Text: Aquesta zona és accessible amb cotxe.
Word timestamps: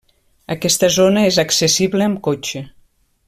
Aquesta 0.53 0.89
zona 0.95 1.25
és 1.31 1.37
accessible 1.45 2.07
amb 2.09 2.21
cotxe. 2.29 2.65